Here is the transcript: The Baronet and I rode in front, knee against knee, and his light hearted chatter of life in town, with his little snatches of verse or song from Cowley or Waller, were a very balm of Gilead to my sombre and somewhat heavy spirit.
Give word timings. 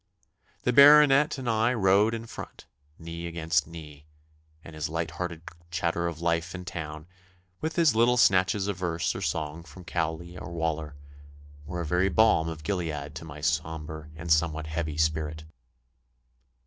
The 0.63 0.73
Baronet 0.73 1.37
and 1.37 1.47
I 1.47 1.75
rode 1.75 2.15
in 2.15 2.25
front, 2.25 2.65
knee 2.97 3.27
against 3.27 3.67
knee, 3.67 4.07
and 4.63 4.73
his 4.73 4.89
light 4.89 5.11
hearted 5.11 5.43
chatter 5.69 6.07
of 6.07 6.19
life 6.21 6.55
in 6.55 6.65
town, 6.65 7.05
with 7.59 7.75
his 7.75 7.93
little 7.95 8.17
snatches 8.17 8.65
of 8.67 8.77
verse 8.77 9.13
or 9.13 9.21
song 9.21 9.61
from 9.61 9.83
Cowley 9.85 10.39
or 10.39 10.51
Waller, 10.51 10.95
were 11.67 11.81
a 11.81 11.85
very 11.85 12.09
balm 12.09 12.49
of 12.49 12.63
Gilead 12.63 13.13
to 13.13 13.25
my 13.25 13.41
sombre 13.41 14.09
and 14.15 14.31
somewhat 14.31 14.65
heavy 14.65 14.97
spirit. 14.97 15.43